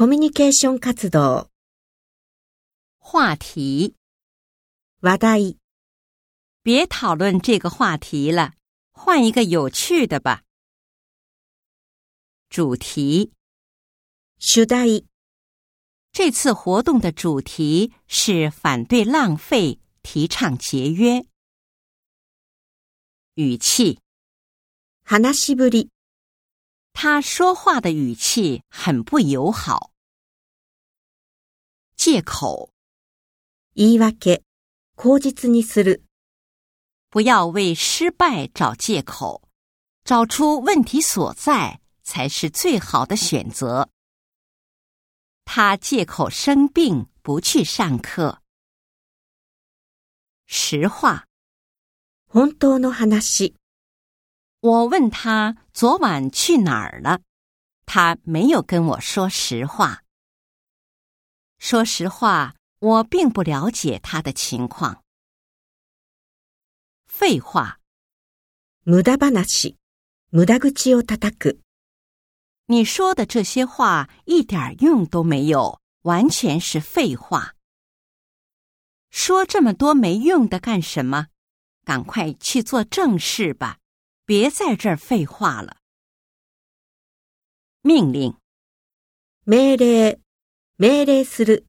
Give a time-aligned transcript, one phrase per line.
[0.00, 1.50] コミュニケーション活動。
[3.00, 3.92] 话题
[5.02, 5.58] 話題。
[6.62, 8.54] 别讨论这个话题了，
[8.92, 10.44] 换一个有趣的吧。
[12.48, 13.34] 主题
[14.38, 15.04] 主題。
[16.12, 21.26] 这次活动的主题是反对浪费，提倡节约。
[23.34, 23.98] 语气，
[25.04, 25.90] 話しぶり。
[27.02, 29.90] 他说话的语气很不友好。
[31.96, 32.74] 借口，
[33.72, 34.42] 言い訳、
[34.96, 36.02] 口実にする。
[37.08, 39.48] 不要为失败找借口，
[40.04, 43.88] 找出问题所在才是最好的选择。
[45.46, 48.42] 他借口生病不去上课。
[50.44, 51.24] 实话，
[52.28, 53.54] 本当の話。
[54.62, 57.20] 我问他昨晚去哪儿了，
[57.86, 60.02] 他没有跟我说实话。
[61.58, 65.02] 说实话，我并不了解他的情况。
[67.06, 67.78] 废话，
[68.84, 69.02] 你
[72.84, 77.54] 说的这些话一点用都没有，完全是废话。
[79.08, 81.28] 说这么多没用的干什么？
[81.86, 83.79] 赶快去做正事吧。
[84.30, 85.76] 别在这儿废话了！
[87.82, 88.32] 命令、
[89.44, 90.20] 命令、
[90.76, 91.64] 命令する。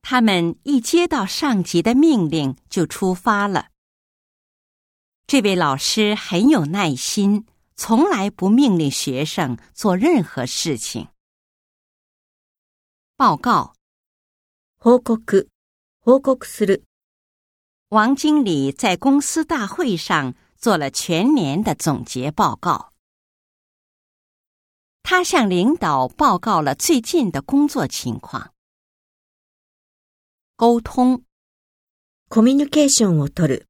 [0.00, 3.68] 他们一接到上级的命令就出发了。
[5.26, 7.44] 这位老师很有耐心，
[7.76, 11.08] 从来不命令学生做任何事情。
[13.16, 13.74] 报告、
[14.80, 16.82] 報告する。
[17.90, 20.34] 王经理在公司大会上。
[20.60, 22.92] 做了全年的总结报告，
[25.02, 28.52] 他向领导报告了最近的工作情况。
[30.56, 31.24] 沟通，
[32.28, 33.64] コミュニケーションを取る。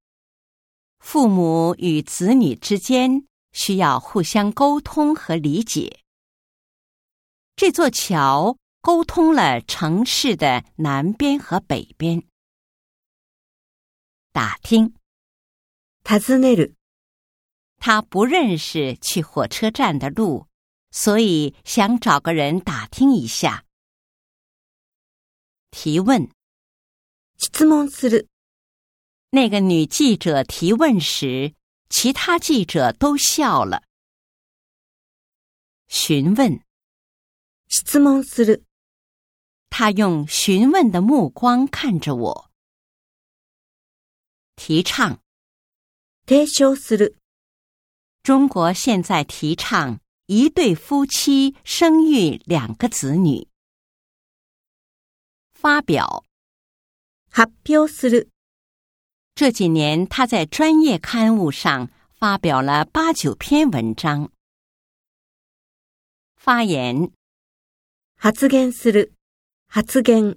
[0.99, 6.00] 父母与子女之间需要互相沟通和理解。
[7.55, 12.25] 这座桥沟通了城市的南边和北边。
[14.33, 14.93] 打听，
[16.03, 16.75] たねる。
[17.83, 20.47] 他不认识去火车站的路，
[20.91, 23.65] 所以想找个人打听一下。
[25.71, 26.31] 提问。
[29.33, 31.55] 那个女记者提问时，
[31.89, 33.83] 其他记者都笑了。
[35.89, 36.61] 询问。
[39.71, 42.51] 他用询问的目光看着我。
[44.57, 45.23] 提倡。
[48.22, 53.48] 中国现在提倡一对夫妻生育两个子女。
[55.54, 56.25] 发表，
[57.31, 58.28] 发表する。
[59.34, 64.31] 这几年，他在专业刊物上发表了八九篇文章。
[66.37, 67.10] 发言，
[68.20, 69.12] 発言する，
[69.69, 70.37] 発言。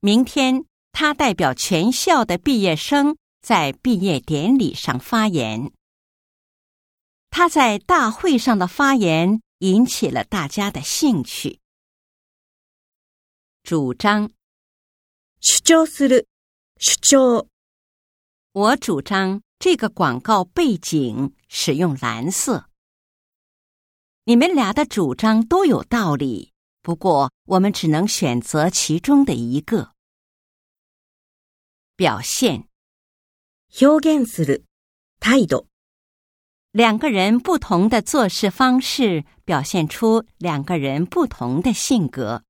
[0.00, 5.72] 明天，他代表全校的毕业生在毕业典礼上发言。
[7.38, 11.60] 他在大会上的发言引起了大家的兴趣。
[13.62, 14.30] 主张，
[15.38, 16.24] 主张する，
[16.78, 17.46] 主张。
[18.52, 22.70] 我主张这个广告背景使用蓝色。
[24.24, 29.92] 你们俩的主张都有道理，不过我们只能选择其中的一个。
[31.96, 32.66] 表现，
[33.68, 34.62] 表現する，
[35.20, 35.68] 态度。
[36.76, 42.44] 两个人不同的做事方式，表现出两个人不同的性格。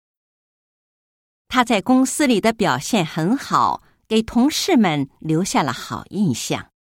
[1.46, 6.72] 他在公司里的表现很好，给同事们留下了好印象，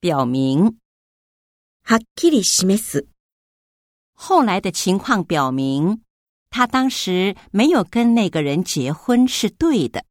[0.00, 0.78] 表明。
[1.84, 3.06] ハッキリ示す。
[4.14, 6.02] 后来的情况表明，
[6.48, 10.06] 他当时没有跟那个人结婚是对的。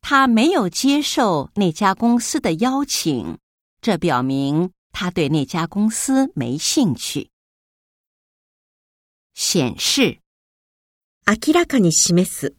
[0.00, 3.38] 他没有接受那家公司的邀请。
[3.84, 7.30] 这表明他对那家公司没兴趣。
[9.34, 10.20] 显示，
[11.26, 12.54] 明らかに示す。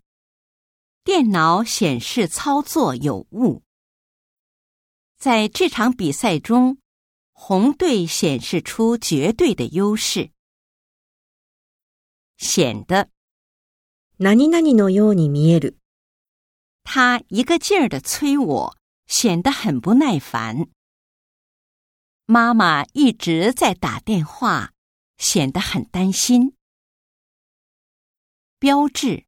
[1.05, 3.61] 电脑显示操作有误。
[5.17, 6.77] 在这场比赛中，
[7.31, 10.29] 红队显示出绝对的优势。
[12.37, 13.09] 显得，
[14.17, 15.77] なにのように見える。
[16.83, 18.77] 他一个劲儿的催我，
[19.07, 20.67] 显得很不耐烦。
[22.25, 24.71] 妈妈一直在打电话，
[25.17, 26.55] 显得很担心。
[28.59, 29.25] 标志，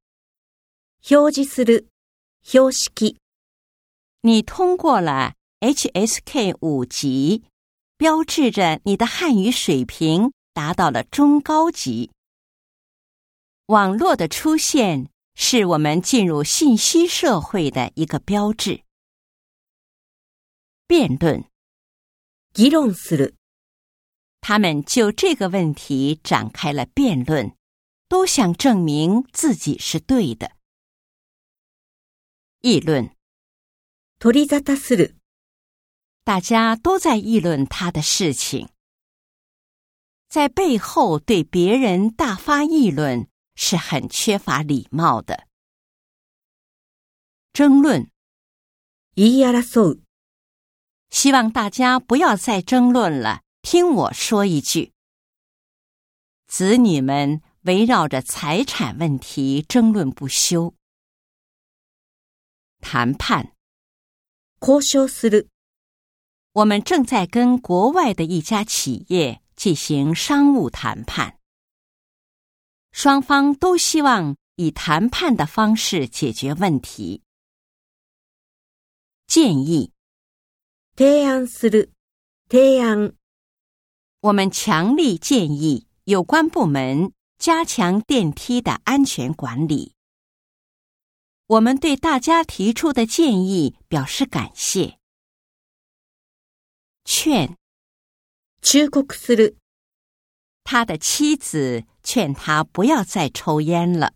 [1.05, 1.89] 标志する，
[2.49, 2.89] 表示
[4.21, 7.43] 你通过了 HSK 五级，
[7.97, 12.11] 标志着你的汉语水平达到了中高级。
[13.65, 18.83] 网络的出现是我们进入信息社会的一个标志。
[20.87, 21.43] 辩论。
[22.57, 23.35] 議論する。
[24.39, 27.51] 他们就這個問題展開了辯論，
[28.07, 30.51] 都想證明自己是對的。
[32.61, 33.11] 議論。
[34.21, 35.17] 取り沙汰する。
[36.23, 38.69] 大家都在議論他的事情，
[40.29, 43.27] 在背後對別人大發議論
[43.57, 45.45] 是很缺乏禮貌的。
[47.51, 48.07] 爭論。
[49.15, 50.04] 言い争う。
[51.09, 53.41] 希望大家不要再争论了。
[53.61, 54.93] 听我说一句：
[56.47, 60.73] 子女们围绕着财产问题争论不休。
[62.79, 63.53] 谈判，
[64.61, 65.47] 交する。
[66.53, 71.39] 我们正在跟国外的一家企业进行商务谈判，
[72.93, 77.23] 双方都希望以谈判的方式解决问题。
[79.27, 79.94] 建议。
[80.97, 81.91] 提案する。
[82.47, 83.15] 提案。
[84.21, 89.93] 我们强烈建议有关部门加强电梯的安全管理。
[91.47, 94.97] 我们对大家提出的建议表示感谢。
[97.03, 97.57] 劝。
[98.61, 99.57] 忠告する。
[100.63, 104.13] 他的妻子劝他不要再抽烟了。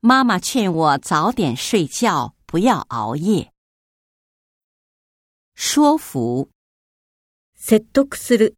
[0.00, 3.53] 妈妈劝我早点睡觉，不要熬夜。
[5.74, 6.50] 说服，
[7.58, 8.54] 説得する。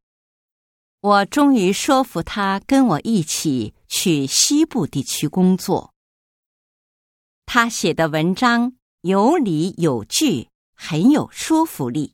[1.00, 5.94] 我终于说服他跟我一起去西部地区工作。
[7.46, 12.12] 他写的文章有理有据，很有说服力。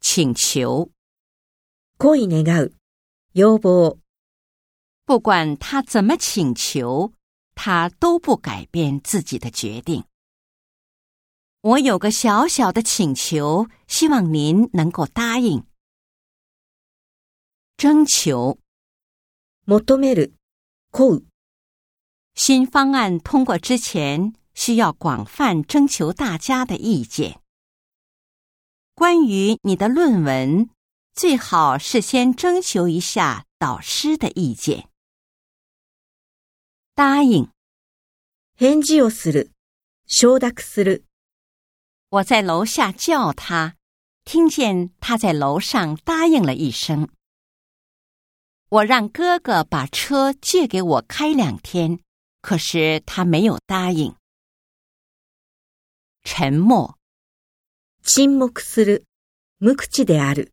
[0.00, 0.90] 请求，
[1.98, 2.72] こいねう。
[3.34, 3.96] 要望，
[5.04, 7.12] 不管他怎么请求，
[7.54, 10.04] 他都不改变自己的决定。
[11.62, 15.66] 我有个小小的请求，希望您能够答应。
[17.76, 18.60] 征求，
[19.66, 20.34] 求める
[22.36, 27.40] 新方案通过之前需要广泛征求大家的意见。
[28.94, 30.70] 关于你的论文，
[31.12, 34.88] 最好事先征求一下导师的意见。
[36.94, 37.48] 答应、
[38.54, 39.50] 返事をする、
[40.06, 41.07] 承諾する。
[42.10, 43.76] 我在楼下叫他，
[44.24, 47.10] 听见他在楼上答应了一声。
[48.70, 52.00] 我让哥哥把车借给我开两天，
[52.40, 54.14] 可是他没有答应。
[56.22, 56.96] 沉默。
[58.38, 59.04] 默する、
[59.60, 60.48] である。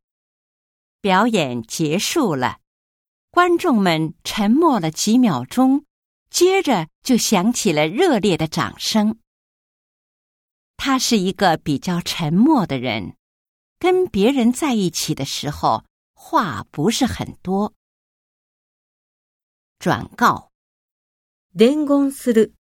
[1.00, 2.60] 表演结束了，
[3.32, 5.86] 观众们沉默了几秒钟，
[6.30, 9.18] 接着就响起了热烈的掌声。
[10.78, 13.16] 他是一个比较沉默的人，
[13.80, 15.84] 跟别人在一起的时候
[16.14, 17.74] 话不是很多。
[19.80, 20.52] 转告，
[21.58, 22.54] 伝言する，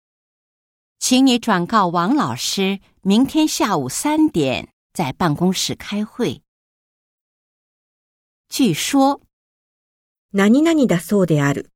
[1.00, 6.42] 请你转告王老师，明天下午三点在办公室开会。
[8.50, 9.22] 据说，
[10.32, 11.68] なに、だそうだある。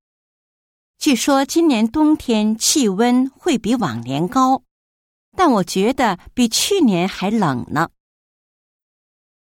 [0.99, 4.66] 据说今年冬天气温会比往年高。
[5.37, 7.91] 但我觉得比去年还冷呢。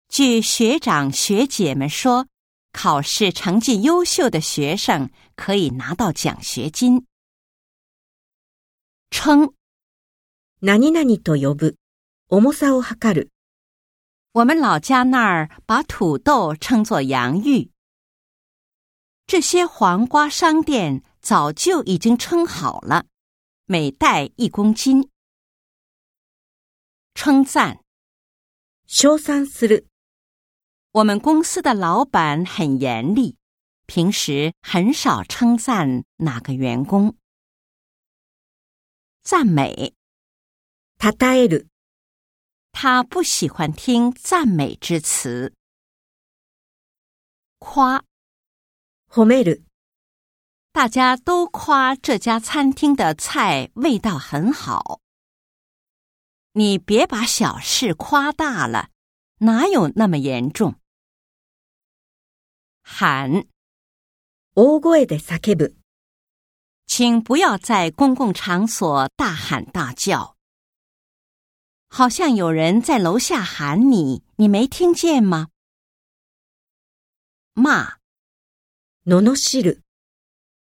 [0.09, 2.27] 据学长学姐们说，
[2.71, 7.07] 考试成绩优秀的学生可以拿到奖学金。
[9.09, 9.55] 称，
[10.61, 11.75] とぶ、
[12.29, 13.29] 重さをる。
[14.33, 17.71] 我们老家那儿把土豆称作洋芋。
[19.25, 23.05] 这些黄瓜商店早就已经称好了，
[23.65, 25.09] 每袋一公斤。
[27.19, 27.79] 称赞，
[28.87, 29.87] 称讚する。
[30.91, 33.35] 我们公司的老板很严厉，
[33.87, 37.17] 平时很少称赞哪个员工。
[39.23, 39.95] 赞美，
[40.99, 41.65] たたえる。
[42.71, 45.55] 他不喜欢听赞美之词。
[47.57, 48.05] 夸，
[49.07, 49.63] 褒める。
[50.71, 55.01] 大家都夸这家餐厅的菜味道很好。
[56.57, 58.89] 你别把小事夸大了，
[59.41, 60.79] 哪有那么严重？
[62.81, 63.45] 喊，大声
[65.59, 65.69] 喊，
[66.87, 70.35] 请不要在公共场所大喊大叫，
[71.89, 75.49] 好像有人在楼下喊你，你没听见吗？
[77.53, 77.97] 骂，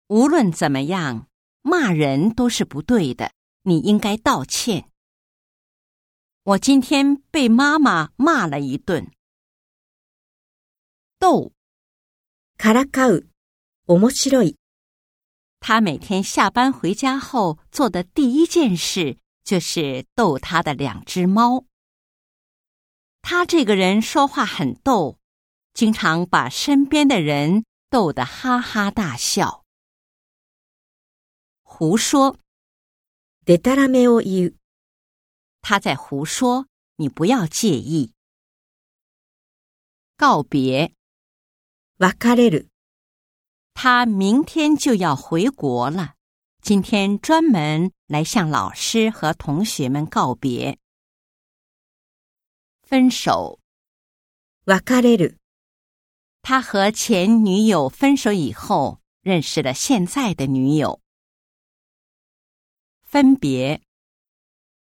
[0.09, 1.29] 无论怎么样，
[1.61, 3.31] 骂人都是不对的，
[3.63, 4.88] 你应该道歉。
[6.51, 9.11] 我今天被妈妈骂了一顿。
[11.19, 11.51] 逗，
[12.57, 13.27] からかう、
[13.85, 14.55] 面白い。
[15.59, 21.65] 他每天下班回家后做的第一件事就是逗他的两只猫。
[23.21, 25.19] 他这个人说话很逗，
[25.75, 29.65] 经常把身边的人逗得哈哈大笑。
[31.61, 32.37] 胡说，
[33.45, 34.58] でたらめを言う。
[35.69, 38.15] 他在胡说，你不要介意。
[40.17, 40.95] 告别，
[41.99, 42.69] 別れる
[43.75, 46.15] 他明天就要回国了，
[46.63, 50.79] 今天专门来向老师和同学们告别。
[52.81, 53.59] 分手，
[54.65, 55.37] 別れる
[56.41, 60.99] 他和前女友分手以后，认识了现在的女友。
[63.03, 63.79] 分别。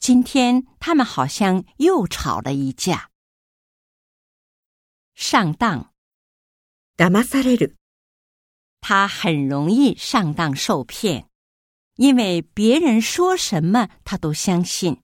[0.00, 3.10] 今天他们好像又吵了一架。
[5.14, 5.92] 上当，
[6.96, 7.76] だまされる。
[8.80, 11.28] 他很容易上当受骗，
[11.96, 15.02] 因为别人说什么他都相信。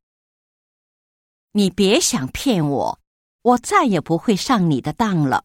[1.52, 2.98] 你别想骗我，
[3.42, 5.44] 我再也不会上你的当了。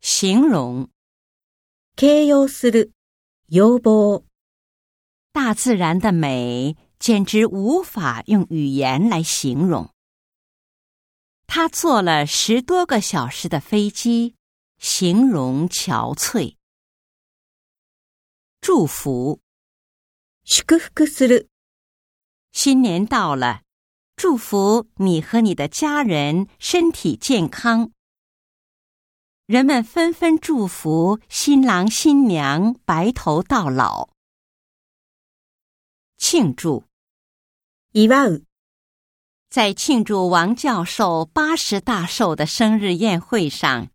[0.00, 0.90] 形容，
[1.96, 2.90] 形容する。
[3.50, 4.24] 欲望，
[5.30, 6.76] 大自然的美。
[6.98, 9.92] 简直无法用语言来形容。
[11.46, 14.34] 他坐了十多个小时的飞机，
[14.78, 16.56] 形容憔悴。
[18.60, 19.40] 祝福，
[20.44, 21.46] 祝福する。
[22.52, 23.62] 新年到了，
[24.16, 27.92] 祝福你和你的家人身体健康。
[29.46, 34.15] 人们纷纷祝福新郎新娘白头到老。
[36.38, 36.84] 庆祝！
[37.92, 38.42] 一万，
[39.48, 43.88] 在庆祝王教授八十大寿的生日宴会上，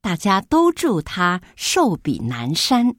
[0.00, 2.96] 大家都祝他寿比南山。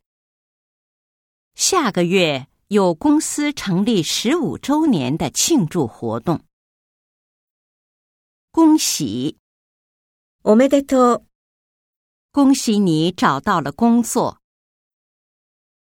[1.56, 6.44] 下个月有公司成立十五周年的庆祝活动，
[8.52, 9.40] 恭喜！
[10.44, 11.24] おめでとう！
[12.32, 14.40] 恭喜你找到了工作。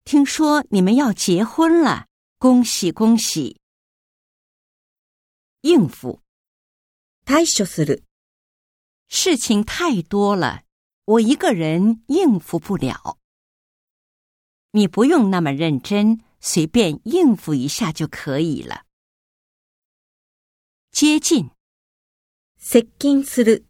[0.07, 2.07] 听说你们要结婚了。
[2.45, 3.59] 恭喜恭喜！
[5.63, 6.21] 应付
[7.25, 8.03] 対処する，
[9.09, 10.65] 事情太多了，
[11.07, 13.17] 我一个人应付不了。
[14.73, 18.85] 你不用那么认真，随便应付一下就可以了。
[20.91, 21.49] 接近
[22.61, 23.65] 接近する，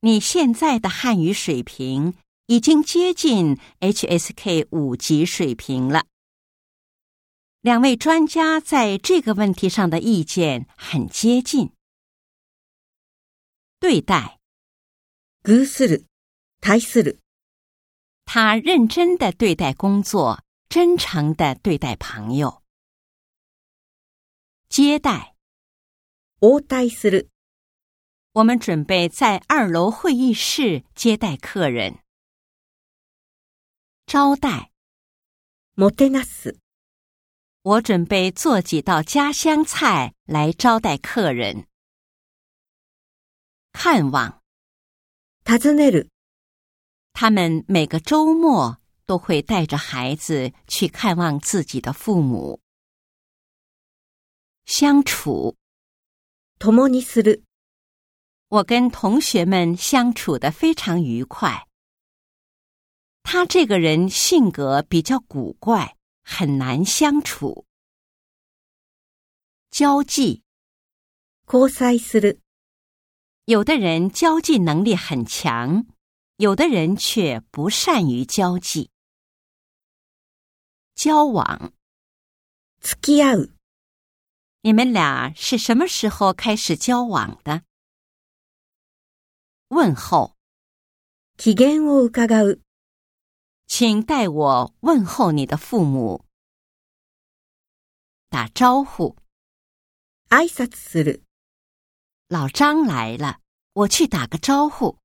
[0.00, 2.12] 你现在的汉语水平
[2.48, 6.04] 已经接近 HSK 五级水平了。
[7.64, 11.70] 两位专家在这个问题上的意见很接近。
[13.78, 14.40] 对待，
[15.44, 16.06] する、
[16.60, 17.20] 対する。
[18.24, 22.64] 他认真的对待工作，真诚的对待朋友。
[24.68, 25.36] 接待、
[26.40, 27.28] 応対する。
[28.32, 32.00] 我们准备在二楼会议室接待客人。
[34.08, 34.72] 招待、
[35.76, 36.58] モテナス。
[37.64, 41.68] 我准备做几道家乡菜来招待客人。
[43.70, 44.42] 看望，
[45.44, 46.08] 尋つねる。
[47.12, 52.60] 他们每个周末都会带着孩子去看望自己的父母。
[54.64, 55.56] 相处，
[56.58, 57.44] 共にする。
[58.48, 61.68] 我跟同学们相处的非常愉快。
[63.22, 65.96] 他这个人性格比较古怪。
[66.24, 67.66] 很难相处，
[69.70, 70.42] 交际。
[71.46, 72.38] 交際する。
[73.44, 75.84] 有的人交际能力很强，
[76.36, 78.90] 有的人却不善于交际。
[80.94, 81.72] 交往。
[82.78, 83.52] 付き合う。
[84.62, 87.62] 你们俩是什么时候开始交往的？
[89.68, 90.36] 问候。
[91.36, 92.62] 起源を伺う。
[93.72, 96.26] 请代我问候你的父母，
[98.28, 99.16] 打招呼。
[100.28, 101.22] 挨拶する。
[102.28, 103.40] 老张来了，
[103.72, 104.98] 我去打个招呼。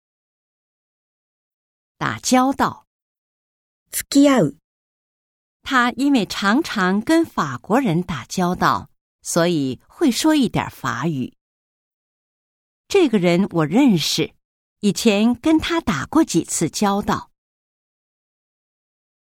[1.98, 2.86] 打交道。
[3.90, 4.58] 付き合う。
[5.64, 8.90] 他因为常常跟法国人打交道，
[9.22, 11.34] 所以会说一点法语。
[12.90, 14.36] 这个人我认识，
[14.82, 17.32] 以前跟他打过几次交道。